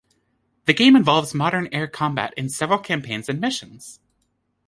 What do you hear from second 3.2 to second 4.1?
and missions.